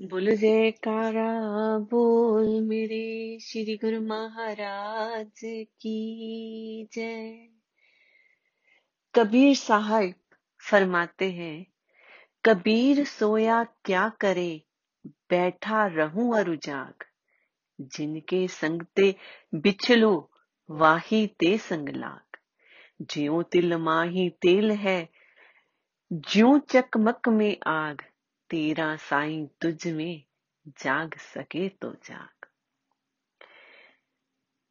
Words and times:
बोल, 0.00 0.36
जयकारा, 0.36 1.40
बोल 1.78 2.60
मेरे 2.60 3.38
श्री 3.40 3.76
गुरु 3.76 4.00
महाराज 4.00 5.40
की 5.80 6.88
जय। 6.92 7.48
कबीर 9.14 9.56
साहब 9.56 10.14
फरमाते 10.70 11.30
हैं, 11.30 11.66
कबीर 12.44 13.04
सोया 13.04 13.64
क्या 13.64 14.08
करे, 14.08 14.62
बैठा 15.06 15.86
रहूँ 15.86 16.36
अरु 16.36 16.56
जाग। 16.56 16.94
जिनके 17.80 18.48
संगते 18.48 19.14
बिछलो, 19.54 20.30
वाही 20.70 21.26
ते 21.26 21.58
संग 21.58 21.88
लाग। 21.88 22.38
ज्यो 23.02 23.42
तिल 23.42 23.74
माही 23.74 24.30
तेल 24.30 24.70
है, 24.70 25.08
ज्यो 26.12 26.58
चकमक 26.58 27.28
में 27.28 27.56
आग। 27.66 28.02
तेरा 28.50 28.96
साईं 28.96 29.46
तुझ 29.46 29.86
में 29.86 30.22
जाग 30.68 31.14
सके 31.14 31.68
तो 31.68 31.92
जाग। 31.92 32.46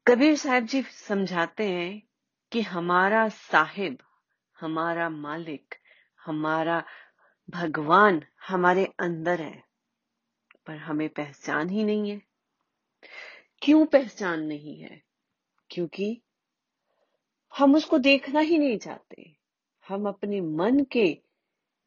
कबीर 0.07 0.37
साहब 0.37 0.63
जी 0.63 0.81
समझाते 0.81 1.69
हैं 1.69 2.07
कि 2.51 2.61
हमारा 2.61 3.29
साहिब, 3.29 3.97
हमारा 4.59 5.09
मालिक, 5.09 5.75
हमारा 6.25 6.83
भगवान 7.49 8.23
हमारे 8.47 8.85
अंदर 8.99 9.41
है, 9.41 9.63
पर 10.65 10.75
हमें 10.75 11.09
पहचान 11.09 11.69
ही 11.69 11.83
नहीं 11.83 12.09
है। 12.09 12.21
क्यों 13.61 13.85
पहचान 13.85 14.43
नहीं 14.43 14.79
है? 14.79 15.03
क्योंकि 15.69 16.21
हम 17.57 17.75
उसको 17.75 17.97
देखना 17.97 18.39
ही 18.39 18.57
नहीं 18.57 18.77
चाहते। 18.77 19.35
हम 19.87 20.07
अपने 20.07 20.41
मन 20.41 20.83
के 20.83 21.21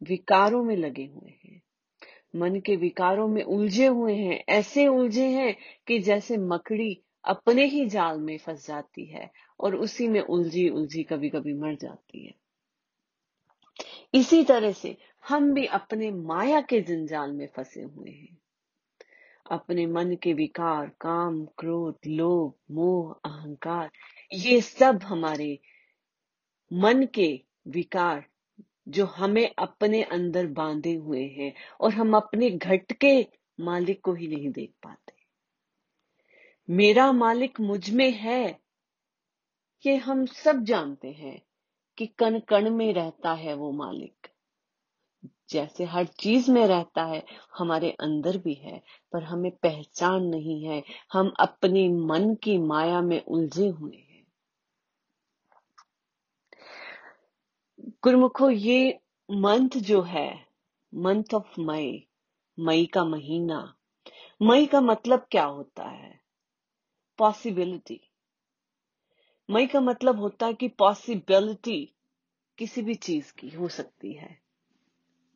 विकारों 0.03 0.65
में 0.65 0.77
लगे 0.77 1.07
हुए 1.07 1.31
हैं। 1.31 1.63
मन 2.37 2.61
के 2.61 2.77
विकारों 2.77 3.29
में 3.29 3.43
उलझे 3.43 3.87
हुए 3.87 4.15
हैं, 4.15 4.45
ऐसे 4.49 4.87
उलझे 4.87 5.27
हैं 5.27 5.57
कि 5.87 5.99
जैसे 5.99 6.37
मकड़ी 6.37 7.03
अपने 7.25 7.65
ही 7.65 7.87
जाल 7.87 8.21
में 8.21 8.39
फंस 8.39 8.67
जाती 8.67 9.05
है 9.05 9.31
और 9.61 9.77
उसी 9.77 10.09
में 10.09 10.21
उलझी 10.21 10.69
उलझी 10.69 11.03
कभी 11.03 11.29
कभी 11.29 11.55
मर 11.55 11.75
जाती 11.75 12.27
है। 12.27 12.35
इसी 14.15 14.45
तरह 14.45 14.73
से 14.73 14.97
हम 15.29 15.53
भी 15.53 15.67
अपने 15.67 16.11
माया 16.11 16.61
के 16.61 16.81
जंजाल 16.81 17.33
में 17.33 17.49
फंसे 17.57 17.83
हुए 17.83 18.11
हैं। 18.11 18.39
अपने 19.51 19.87
मन 19.87 20.17
के 20.17 20.33
विकार, 20.33 20.91
काम, 21.01 21.45
क्रोध, 21.45 21.99
लोभ, 22.07 22.55
मोह, 22.71 23.13
अहंकार, 23.25 23.91
ये 24.35 24.61
सब 24.61 25.01
हमारे 25.03 25.59
मन 26.73 27.07
के 27.15 27.43
विकार 27.69 28.27
जो 28.89 29.07
हमें 29.07 29.55
अपने 29.59 30.03
अंदर 30.03 30.47
बांधे 30.47 30.95
हुए 30.95 31.25
हैं 31.25 31.55
और 31.81 31.95
हम 31.95 32.17
अपने 32.17 32.51
घट 32.51 32.93
के 32.93 33.27
मालिक 33.61 34.01
को 34.01 34.15
ही 34.15 34.29
नहीं 34.29 34.51
देख 34.51 34.73
पाते। 34.83 35.13
मेरा 36.71 37.13
मालिक 37.13 37.61
मुझमें 37.61 38.11
है, 38.11 38.61
ये 39.87 39.97
हम 39.97 40.27
सब 40.27 40.65
जानते 40.65 41.09
हैं 41.09 41.43
कि 41.99 42.07
कण 42.07 42.39
कण 42.41 42.71
में 42.71 42.93
रहता 42.95 43.33
है 43.33 43.55
वो 43.55 43.73
मालिक। 43.73 44.29
जैसे 45.51 45.85
हर 45.85 46.05
चीज़ 46.05 46.51
में 46.51 46.67
रहता 46.67 47.05
है, 47.05 47.25
हमारे 47.59 47.91
अंदर 47.91 48.39
भी 48.39 48.55
है, 48.55 48.83
पर 49.13 49.23
हमें 49.23 49.51
पहचान 49.51 50.25
नहीं 50.25 50.65
है। 50.65 50.83
हम 51.13 51.33
अपने 51.41 51.89
मन 51.89 52.35
की 52.35 52.59
माया 52.59 53.01
में 53.01 53.25
उलझे 53.25 53.69
हुए 53.69 53.97
हैं। 53.97 54.10
गुरुमुखो, 58.05 58.51
ये 58.51 59.01
मंथ 59.31 59.69
जो 59.69 60.03
है 60.03 60.47
मंथ 60.95 61.35
ऑफ़ 61.35 61.61
मई 61.61 62.07
मई 62.61 62.87
का 62.87 63.05
महीना, 63.05 63.75
मई 64.43 64.67
का 64.67 64.81
मतलब 64.81 65.27
क्या 65.31 65.45
होता 65.45 65.85
है? 65.85 66.21
पॉसिबिलिटी 67.19 68.01
मई 69.51 69.67
का 69.67 69.81
मतलब 69.81 70.21
होता 70.21 70.47
है 70.47 70.55
कि 70.55 70.69
पॉसिबिलिटी 70.69 71.95
किसी 72.59 72.83
भी 72.83 72.95
चीज़ 72.95 73.33
की 73.33 73.49
हो 73.49 73.69
सकती 73.69 74.13
है। 74.13 74.41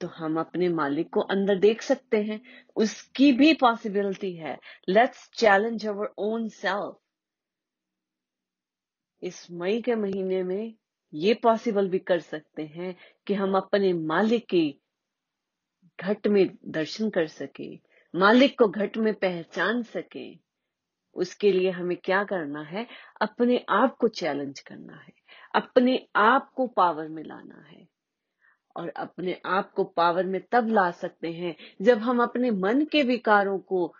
तो 0.01 0.07
हम 0.07 0.41
अपने 0.41 0.69
मालिक 0.69 1.11
को 1.15 1.21
अंदर 1.21 1.59
देख 1.59 1.83
सकते 1.83 2.23
हैं, 2.23 2.41
उसकी 2.77 3.33
भी 3.33 3.55
पॉसिबिलिटी 3.55 4.35
है। 4.37 4.59
Let's 4.89 5.31
challenge 5.35 5.87
our 5.87 6.15
own 6.19 6.49
self 6.49 6.97
इस 9.23 9.51
मई 9.51 9.83
के 9.83 9.95
महीने 9.95 10.43
में 10.43 10.75
ये 11.15 11.35
पॉसिबल 11.35 11.89
भी 11.89 11.99
कर 11.99 12.21
सकते 12.21 12.63
हैं 12.67 12.97
कि 13.27 13.35
हम 13.35 13.57
अपने 13.57 13.93
मालिक 13.93 14.47
की 14.47 14.81
घट 16.01 16.27
में 16.27 16.51
दर्शन 16.65 17.11
कर 17.11 17.27
सके, 17.27 17.81
मालिक 18.15 18.59
को 18.59 18.69
घट 18.69 18.97
में 18.97 19.15
पहचान 19.15 19.83
सके। 19.83 20.39
उसके 21.15 21.53
लिए 21.53 21.71
हमें 21.71 21.97
क्या 21.97 22.25
करना 22.25 22.63
है? 22.63 22.87
अपने 23.21 23.65
आप 23.69 23.97
को 23.97 24.09
चैलेंज 24.09 24.61
करना 24.61 24.97
है, 24.97 25.13
अपने 25.55 26.07
आप 26.17 26.51
को 26.51 26.67
पावर 26.67 27.09
में 27.09 27.23
लाना 27.25 27.65
है। 27.69 27.87
और 28.77 28.89
अपने 28.89 29.41
आप 29.47 29.73
को 29.73 29.85
पावर 29.85 30.25
में 30.25 30.41
तब 30.53 30.69
ला 30.69 30.91
सकते 30.91 31.33
हैं 31.33 31.57
जब 31.83 31.99
हम 31.99 32.23
अपने 32.23 32.51
मन 32.51 32.85
के 32.85 33.03
विकारों 33.03 33.59
को 33.59 33.95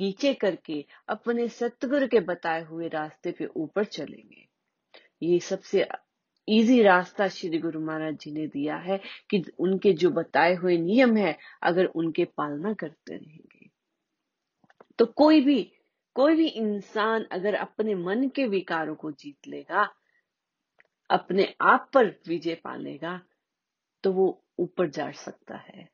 नीचे 0.00 0.34
करके 0.34 0.84
अपने 1.08 1.48
सतगुरु 1.48 2.06
के 2.06 2.20
बताए 2.20 2.64
हुए 2.64 2.88
रास्ते 2.88 3.32
पे 3.32 3.46
ऊपर 3.46 3.84
चलेंगे। 3.84 4.48
ये 5.22 5.38
सबसे 5.40 5.82
इजी 6.48 6.82
रास्ता 6.82 7.28
श्री 7.28 7.58
गुरु 7.58 7.80
महाराज 7.80 8.18
जी 8.18 8.30
ने 8.30 8.46
दिया 8.46 8.76
है 8.76 9.00
कि 9.30 9.44
उनके 9.58 9.92
जो 9.92 10.10
बताए 10.10 10.54
हुए 10.54 10.78
नियम 10.78 11.16
है, 11.16 11.38
अगर 11.62 11.84
उनके 11.84 12.24
पालना 12.24 12.74
करते 12.74 13.16
रहेंगे। 13.16 13.70
तो 14.98 15.06
कोई 15.06 15.40
भी 15.40 15.72
कोई 16.14 16.36
भी 16.36 16.48
इंसान 16.48 17.24
अगर 17.24 17.54
अपने 17.54 17.94
मन 17.94 18.28
के 18.28 18.46
विकारों 18.46 18.94
को 18.94 19.12
जीत 19.12 19.48
लेगा, 19.48 19.94
अपने 21.10 21.54
आप 21.60 21.90
पर 21.94 22.06
विजय 22.28 22.54
पालेगा 22.54 23.20
तो 24.04 24.12
वो 24.12 24.44
ऊपर 24.58 24.88
जा 24.88 25.10
सकता 25.10 25.56
है। 25.56 25.88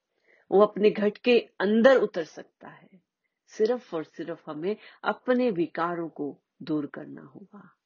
वो 0.50 0.60
अपने 0.60 0.90
घट 0.90 1.18
के 1.18 1.38
अंदर 1.60 1.96
उतर 1.96 2.24
सकता 2.24 2.68
है। 2.68 2.88
सिर्फ़ 3.46 3.96
और 3.96 4.04
सिर्फ़ 4.04 4.50
हमें 4.50 4.76
अपने 5.04 5.50
विकारों 5.50 6.08
को 6.08 6.42
दूर 6.62 6.86
करना 6.86 7.22
होगा। 7.22 7.76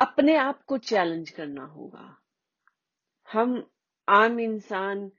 अपने 0.00 0.36
आप 0.36 0.62
को 0.62 0.78
चैलेंज 0.78 1.30
करना 1.30 1.64
होगा। 1.64 2.18
हम 3.32 3.70
आम 4.08 4.40
इंसान 4.40 5.12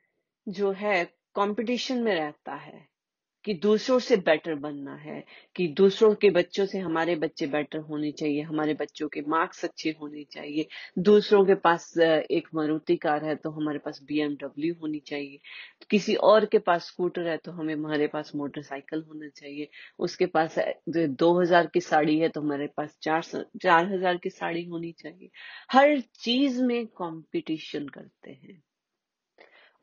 जो 0.47 0.72
है 0.72 1.06
कंपटीशन 1.35 1.97
में 1.97 2.16
रहता 2.16 2.56
है। 2.56 2.89
कि 3.45 3.53
दूसरों 3.55 3.97
से 4.00 4.16
बेटर 4.19 4.55
बनना 4.57 4.95
है, 4.95 5.23
कि 5.55 5.67
दूसरों 5.69 6.13
के 6.16 6.29
बच्चों 6.31 6.66
से 6.66 6.79
हमारे 6.79 7.16
बच्चे 7.16 7.47
बेटर 7.47 7.79
होने 7.81 8.11
चाहिए, 8.11 8.41
हमारे 8.41 8.73
बच्चों 8.73 9.07
के 9.09 9.22
मार्क्स 9.27 9.63
अच्छे 9.66 9.95
होने 10.01 10.23
चाहिए। 10.31 10.67
दूसरों 11.00 11.44
के 11.45 11.55
पास 11.57 11.94
एक 11.97 12.47
मारुति 12.55 12.95
कार 12.97 13.25
है 13.25 13.35
तो 13.35 13.51
हमारे 13.51 13.79
पास 13.79 14.00
बीएमडब्ल्यू 14.03 14.75
होनी 14.81 15.00
चाहिए। 15.07 15.39
किसी 15.91 16.16
और 16.16 16.45
के 16.45 16.59
पास 16.59 16.88
स्कूटर 16.88 17.27
है 17.27 17.38
तो 17.38 17.51
हमें, 17.51 17.73
हमारे 17.75 18.07
पास 18.07 18.31
मोटरसाइकिल 18.35 19.03
होना 19.03 19.27
चाहिए। 19.29 19.69
उसके 20.00 20.25
पास 20.27 20.56
दो 20.89 21.33
हज़ार 21.41 21.67
की 21.67 21.81
साड़ी 21.81 22.17
है 22.19 22.29
तो 22.29 22.41
हमारे 22.41 22.67
पास 22.77 22.97
चार 23.01 23.21
चार 23.63 23.94
हज़ार 23.94 24.17
की 24.17 24.29
साड़ी 24.29 24.63
होनी 24.66 24.91
चाहिए। 25.00 25.29
हर 25.71 26.00
चीज़ 26.01 26.61
में 26.63 26.85
कंपटीशन 26.88 27.88
करते 27.89 28.31
हैं। 28.33 28.61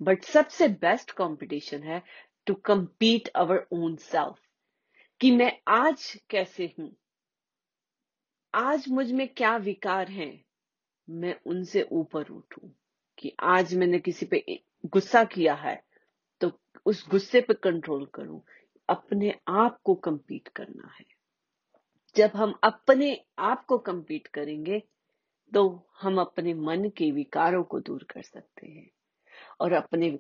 बट 0.01 0.25
सबसे 0.25 0.69
बेस्ट 0.71 1.11
कंपटीशन 1.11 1.83
है 1.83 2.03
to 2.47 2.55
compete 2.55 3.29
our 3.29 3.67
own 3.73 3.97
self 3.97 4.41
कि 5.21 5.31
मैं 5.31 5.53
आज 5.69 6.21
कैसे 6.31 6.75
हूँ? 6.79 6.97
आज 8.55 8.89
मुझमें 8.89 9.29
क्या 9.29 9.57
विकार 9.57 10.09
हैं? 10.09 10.45
मैं 11.11 11.35
उनसे 11.47 11.83
ऊपर 11.93 12.31
उठूं 12.31 12.69
कि 13.19 13.33
आज 13.41 13.75
मैंने 13.75 13.99
किसी 13.99 14.27
पे 14.27 14.45
गुस्सा 14.87 15.25
किया 15.25 15.55
है 15.55 15.83
तो 16.41 16.51
उस 16.87 17.09
गुस्से 17.09 17.41
पे 17.41 17.55
कंट्रोल 17.55 18.07
करूँ। 18.07 18.41
अपने 18.89 19.35
आप 19.49 19.81
को 19.85 19.95
कंपीट 19.95 20.49
करना 20.49 20.91
है। 20.99 21.05
जब 22.17 22.31
हम 22.37 22.59
अपने 22.65 23.25
आप 23.39 23.65
को 23.65 23.79
कंपीट 23.79 24.27
करेंगे 24.27 24.83
तो 25.53 25.89
हम 26.01 26.21
अपने 26.21 26.55
मन 26.55 26.89
के 26.97 27.11
विकारों 27.11 27.63
को 27.65 27.81
दूर 27.81 28.05
कर 28.11 28.23
सकते 28.23 28.67
हैं 28.67 28.91
और 29.61 29.73
अपने 29.73 30.19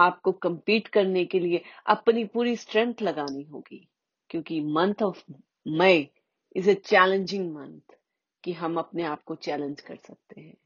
आपको 0.00 0.38
compete 0.46 0.88
करने 0.88 1.24
के 1.24 1.40
लिए 1.40 1.62
अपनी 1.86 2.24
पूरी 2.24 2.56
स्ट्रेंथ 2.56 3.02
लगानी 3.02 3.42
होगी। 3.42 3.86
क्योंकि 4.30 4.60
month 4.60 5.02
of 5.02 5.24
May 5.68 6.08
is 6.56 6.70
a 6.70 6.74
challenging 6.74 7.54
month 7.54 7.96
कि 8.44 8.52
हम 8.52 8.78
अपने 8.78 9.02
आप 9.02 9.22
को 9.22 9.34
चैलेंज 9.34 9.80
कर 9.80 9.96
सकते 9.96 10.40
हैं। 10.40 10.56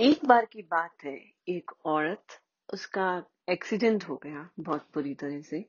एक 0.00 0.24
बार 0.24 0.44
की 0.44 0.62
बात 0.62 1.04
है, 1.04 1.16
एक 1.48 1.70
औरत, 1.86 2.40
उसका 2.74 3.24
एक्सीडेंट 3.50 4.04
हो 4.04 4.16
गया 4.16 4.48
बहुत 4.60 4.86
बुरी 4.94 5.14
तरह 5.14 5.40
से। 5.40 5.64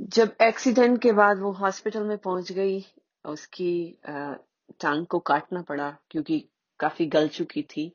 जब 0.00 0.36
एक्सीडेंट 0.42 1.00
के 1.02 1.12
बाद 1.12 1.38
वो 1.38 1.50
हॉस्पिटल 1.52 2.04
में 2.04 2.18
पहुँच 2.18 2.52
गई, 2.52 2.84
उसकी 3.24 3.98
टांग 4.80 5.06
को 5.06 5.18
काटना 5.18 5.62
पड़ा 5.62 5.90
क्योंकि 6.10 6.38
काफ़ी 6.80 7.06
गल 7.06 7.28
चुकी 7.28 7.62
थी 7.62 7.92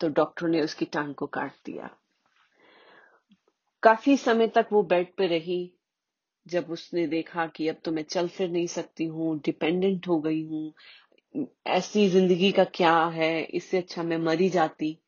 तो 0.00 0.08
डॉक्टर 0.08 0.48
ने 0.48 0.60
उसकी 0.62 0.84
टांग 0.84 1.14
को 1.14 1.26
काट 1.26 1.52
दिया। 1.64 1.90
काफ़ी 3.84 4.16
समय 4.16 4.46
तक 4.46 4.66
वो 4.72 4.82
बेड 4.82 5.14
पे 5.16 5.26
रही, 5.26 5.72
जब 6.46 6.70
उसने 6.70 7.06
देखा 7.06 7.46
कि 7.46 7.68
अब 7.68 7.76
तो 7.84 7.92
मैं 7.92 8.02
चल 8.02 8.28
फिर 8.28 8.50
नहीं 8.50 8.66
सकती 8.66 9.04
हूँ 9.04 9.38
डिपेंडेंट 9.40 10.08
हो 10.08 10.20
गई 10.20 10.42
हूँ, 10.44 10.72
ऐसी 11.66 12.08
ज़िंदगी 12.08 12.52
का 12.52 12.64
क्या 12.64 13.04
है, 13.06 13.44
इससे 13.44 13.78
अच्छा 13.78 14.02
मैं 14.02 14.18
मरी 14.18 14.48
जाती। 14.48 14.98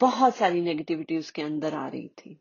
बहुत 0.00 0.36
सारी 0.36 0.60
नेगेटिविटी 0.60 1.18
उसके 1.18 1.42
अंदर 1.42 1.74
आ 1.74 1.88
रही 1.88 2.08
थी। 2.08 2.40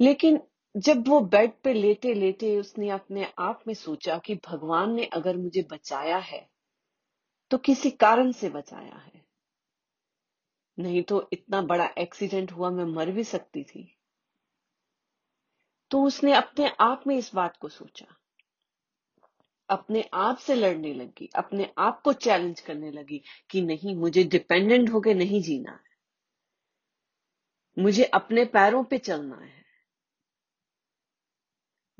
लेकिन 0.00 0.40
जब 0.76 1.08
वो 1.08 1.20
बेड 1.20 1.52
पे 1.64 1.72
लेटे 1.72 2.14
लेटे 2.14 2.56
उसने 2.56 2.88
अपने 2.88 3.26
आप 3.38 3.62
में 3.66 3.74
सोचा 3.74 4.18
कि 4.18 4.34
भगवान 4.34 4.94
ने 4.94 5.04
अगर 5.04 5.36
मुझे 5.36 5.62
बचाया 5.72 6.18
है 6.18 6.48
तो 7.50 7.58
किसी 7.58 7.90
कारण 7.90 8.32
से 8.32 8.48
बचाया 8.48 8.96
है। 8.96 9.22
नहीं 10.78 11.02
तो 11.02 11.28
इतना 11.32 11.62
बड़ा 11.62 11.88
एक्सीडेंट 11.98 12.52
हुआ, 12.52 12.70
मैं 12.70 12.84
मर 12.84 13.10
भी 13.10 13.24
सकती 13.24 13.64
थी। 13.64 13.98
तो 15.92 16.02
उसने 16.02 16.32
अपने 16.32 16.72
आप 16.80 17.04
में 17.06 17.16
इस 17.16 17.34
बात 17.34 17.56
को 17.56 17.68
सोचा। 17.68 18.16
अपने 19.68 20.10
आप 20.14 20.38
से 20.38 20.54
लड़ने 20.54 20.94
लगी, 20.94 21.30
अपने 21.34 21.74
आप 21.78 22.02
को 22.02 22.12
चैलेंज 22.12 22.60
करने 22.60 22.90
लगी 22.90 23.22
कि 23.50 23.62
नहीं, 23.62 23.96
मुझे 23.96 24.24
डिपेंडेंट 24.24 24.90
होके 24.90 25.14
नहीं 25.14 25.42
जीना 25.42 25.72
है। 25.72 25.92
मुझे 27.82 28.04
अपने 28.04 28.44
पैरों 28.44 28.84
पे 28.84 28.98
चलना 28.98 29.36
है। 29.36 29.64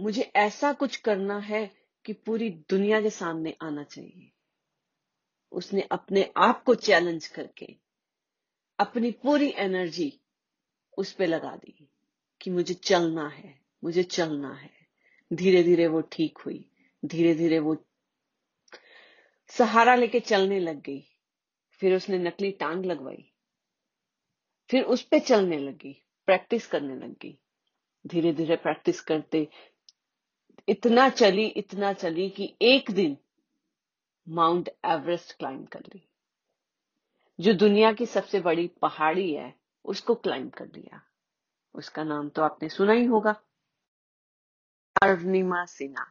मुझे 0.00 0.32
ऐसा 0.36 0.72
कुछ 0.72 0.96
करना 0.96 1.38
है 1.38 1.74
कि 2.04 2.12
पूरी 2.12 2.50
दुनिया 2.50 3.02
के 3.02 3.10
सामने 3.10 3.56
आना 3.62 3.84
चाहिए। 3.84 4.32
उसने 5.52 5.82
अपने 5.82 6.32
आप 6.36 6.64
को 6.64 6.74
चैलेंज 6.74 7.26
करके 7.26 7.76
अपनी 8.78 9.10
पूरी 9.10 9.52
एनर्जी 9.56 10.20
उस 10.98 11.12
पर 11.12 11.26
लगा 11.26 11.56
दी 11.56 11.88
कि 12.40 12.50
मुझे 12.50 12.74
चलना 12.74 13.28
है। 13.28 13.61
मुझे 13.84 14.02
चलना 14.02 14.54
है। 14.54 14.70
धीरे 15.32 15.62
धीरे 15.62 15.86
वो 15.86 16.00
ठीक 16.00 16.38
हुई। 16.38 16.70
धीरे 17.04 17.34
धीरे 17.34 17.58
वो 17.58 17.84
सहारा 19.48 19.94
लेके 19.94 20.20
चलने 20.20 20.60
लग 20.60 20.80
गई। 20.80 21.04
फिर 21.70 21.96
उसने 21.96 22.18
नकली 22.18 22.50
टांग 22.50 22.84
लगवाई। 22.84 23.32
फिर 24.70 24.84
उस 24.84 25.02
पे 25.02 25.20
चलने 25.20 25.58
लगी। 25.58 26.04
प्रैक्टिस 26.26 26.66
करने 26.66 26.94
लग 26.94 27.16
गई। 27.22 27.38
धीरे 28.06 28.32
धीरे 28.32 28.56
प्रैक्टिस 28.56 29.00
करते 29.00 29.48
इतना 30.68 31.08
चली 31.08 31.46
इतना 31.46 31.92
चली 31.92 32.30
कि 32.30 32.56
एक 32.62 32.90
दिन 32.90 33.16
माउंट 34.28 34.68
एवरेस्ट 34.68 35.38
क्लाइंब 35.38 35.68
कर 35.68 35.80
ली। 35.80 36.08
जो 37.40 37.52
दुनिया 37.52 37.92
की 37.92 38.06
सबसे 38.06 38.40
बड़ी 38.40 38.68
पहाड़ी 38.68 39.34
है, 39.34 39.54
उसको 39.84 40.14
क्लाइंब 40.14 40.50
कर 40.50 40.66
लिया। 40.66 41.02
उसका 41.74 42.04
नाम 42.04 42.28
तो 42.28 42.42
आपने 42.42 42.68
सुना 42.68 42.92
ही 42.92 43.04
होगा। 43.04 43.42
अर्निमा 45.02 45.64
सिन्हा 45.64 46.06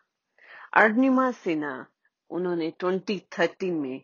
अर्निमा 0.74 1.32
सिन्हा 1.32 1.86
उन्होंने 2.30 2.74
2013 2.84 3.72
में 3.72 4.02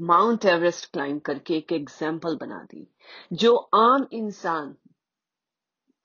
माउंट 0.00 0.44
एवरेस्ट 0.44 0.92
क्लाइंब 0.92 1.20
करके 1.20 1.54
एक 1.54 1.72
एग्ज़ाम्पल 1.72 2.36
बना 2.36 2.66
दी, 2.70 2.86
जो 3.32 3.56
आम 3.56 4.08
इंसान 4.12 4.76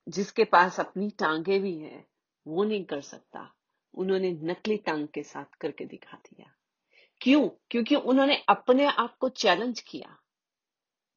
जिसके 0.09 0.43
पास 0.43 0.79
अपनी 0.79 1.09
टांगे 1.09 1.59
भी 1.59 1.77
हैं, 1.77 2.07
वो 2.47 2.63
नहीं 2.63 2.85
कर 2.85 3.01
सकता। 3.01 3.53
उन्होंने 3.93 4.31
नकली 4.31 4.77
टांग 4.77 5.07
के 5.07 5.23
साथ 5.23 5.55
करके 5.61 5.85
दिखा 5.85 6.17
दिया। 6.17 6.53
क्यों? 7.21 7.49
क्योंकि 7.71 7.95
उन्होंने 7.95 8.43
अपने 8.49 8.85
आप 8.85 9.17
को 9.17 9.29
चैलेंज 9.29 9.79
किया 9.79 10.17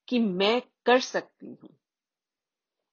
कि 0.09 0.19
मैं 0.19 0.63
कर 0.87 1.01
सकती 1.01 1.47
हूँ। 1.47 1.80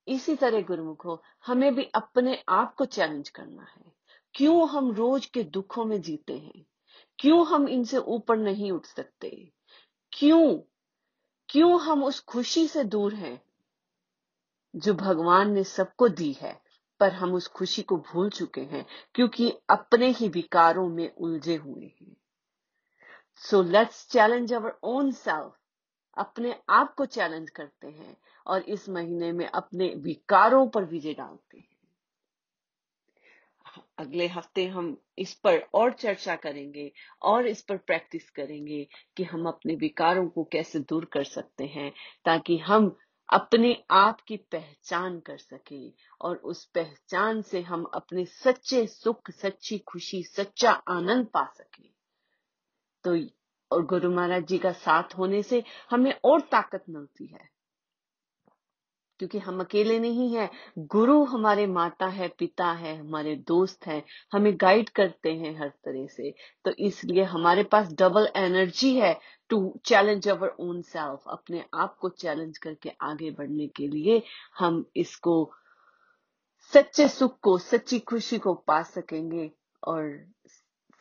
इसी 0.07 0.35
तरह 0.35 0.61
गुरुमुखो, 0.61 1.23
हमें 1.45 1.75
भी 1.75 1.83
अपने 1.83 2.43
आप 2.49 2.75
को 2.75 2.85
चैलेंज 2.85 3.29
करना 3.29 3.63
है। 3.63 3.93
क्यों 4.33 4.69
हम 4.69 4.91
रोज 4.91 5.25
के 5.25 5.43
दुखों 5.43 5.85
में 5.85 6.01
जीते 6.01 6.37
हैं? 6.37 6.65
क्यों 7.19 7.47
हम 7.47 7.67
इनसे 7.67 7.97
ऊपर 7.97 8.37
नहीं 8.37 8.71
उठ 8.71 8.85
सकते? 8.85 9.51
क्यों? 10.13 10.57
क्यों 11.49 11.81
हम 11.81 12.03
उस 12.03 12.19
खुशी 12.19 12.67
से 12.67 12.83
दूर 12.83 13.13
हैं 13.13 13.41
जो 14.75 14.93
भगवान 14.93 15.51
ने 15.51 15.63
सबको 15.63 16.09
दी 16.09 16.33
है, 16.33 16.61
पर 16.99 17.11
हम 17.13 17.33
उस 17.33 17.47
खुशी 17.47 17.81
को 17.81 17.97
भूल 17.97 18.29
चुके 18.29 18.61
हैं 18.61 18.85
क्योंकि 19.13 19.51
अपने 19.69 20.09
ही 20.11 20.29
विकारों 20.29 20.89
में 20.89 21.15
उलझे 21.15 21.55
हुए 21.55 21.85
हैं। 21.85 22.17
So 23.35 23.61
let's 23.61 24.09
challenge 24.09 24.53
our 24.53 24.79
own 24.83 25.11
self 25.11 25.57
अपने 26.17 26.55
आप 26.69 26.93
को 26.95 27.05
चैलेंज 27.05 27.49
करते 27.49 27.87
हैं 27.87 28.17
और 28.47 28.61
इस 28.61 28.89
महीने 28.89 29.31
में 29.31 29.47
अपने 29.47 29.95
विकारों 29.95 30.67
पर 30.67 30.83
विजय 30.83 31.13
डालते 31.13 31.57
हैं। 31.57 31.77
अगले 33.97 34.27
हफ़्ते 34.27 34.65
हम 34.67 34.97
इस 35.17 35.33
पर 35.33 35.59
और 35.73 35.93
चर्चा 35.93 36.35
करेंगे 36.35 36.91
और 37.21 37.47
इस 37.47 37.61
पर 37.61 37.77
प्रैक्टिस 37.77 38.29
करेंगे 38.29 38.87
कि 39.17 39.23
हम 39.23 39.47
अपने 39.47 39.75
विकारों 39.75 40.27
को 40.27 40.43
कैसे 40.43 40.79
दूर 40.79 41.05
कर 41.05 41.23
सकते 41.23 41.65
हैं 41.65 41.91
ताकि 42.25 42.57
हम 42.57 42.97
अपने 43.29 43.83
आप 43.91 44.21
की 44.21 44.37
पहचान 44.37 45.19
कर 45.19 45.37
सके 45.37 45.89
और 46.21 46.37
उस 46.37 46.65
पहचान 46.65 47.41
से 47.41 47.61
हम 47.61 47.83
अपने 47.83 48.25
सच्चे 48.25 48.87
सुख, 48.87 49.31
सच्ची 49.31 49.77
खुशी, 49.77 50.23
सच्चा 50.23 50.71
आनंद 50.71 51.27
पा 51.27 51.45
सके। 51.45 51.89
तो 53.03 53.15
और 53.71 53.85
गुरु 53.85 54.11
महाराज 54.11 54.45
जी 54.45 54.57
का 54.57 54.71
साथ 54.71 55.17
होने 55.17 55.43
से 55.43 55.63
हमें 55.89 56.13
और 56.23 56.41
ताकत 56.41 56.83
मिलती 56.89 57.25
है। 57.25 57.57
क्योंकि 59.19 59.39
हम 59.39 59.59
अकेले 59.59 59.99
नहीं 59.99 60.35
हैं, 60.35 60.49
गुरु 60.79 61.23
हमारे 61.23 61.67
माता 61.67 62.05
है, 62.05 62.27
पिता 62.27 62.71
है, 62.71 62.97
हमारे 62.97 63.35
दोस्त 63.35 63.87
हैं, 63.87 64.03
हमें 64.33 64.57
गाइड 64.61 64.89
करते 64.89 65.33
हैं 65.33 65.59
हर 65.59 65.69
तरह 65.69 66.07
से। 66.07 66.33
तो 66.65 66.71
इसलिए 66.71 67.23
हमारे 67.23 67.63
पास 67.63 67.93
डबल 67.93 68.29
एनर्जी 68.35 68.99
है 68.99 69.19
to 69.49 69.79
challenge 69.85 70.27
our 70.27 70.55
own 70.59 70.81
self 70.81 71.23
अपने 71.27 71.65
आप 71.73 71.97
को 71.97 72.09
चैलेंज 72.09 72.57
करके 72.57 72.91
आगे 73.01 73.31
बढ़ने 73.31 73.67
के 73.67 73.87
लिए 73.87 74.23
हम 74.57 74.85
इसको 74.95 75.53
सच्चे 76.73 77.07
सुख 77.07 77.39
को, 77.39 77.57
सच्ची 77.57 77.99
खुशी 77.99 78.37
को 78.37 78.53
पा 78.53 78.81
सकेंगे 78.83 79.51
और 79.87 80.25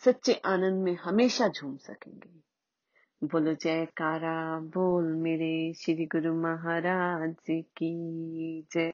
सच्चे 0.05 0.35
आनंद 0.35 0.83
में 0.85 0.97
हमेशा 0.97 1.49
झूम 1.49 1.77
सकेंगे। 1.77 2.47
बोलो 3.23 3.53
जयकारा 3.55 4.35
बोल 4.75 5.05
मेरे 5.25 5.49
श्री 5.77 6.07
गुरु 6.07 6.35
महाराज 6.43 7.35
की 7.51 7.91
जय। 8.73 8.85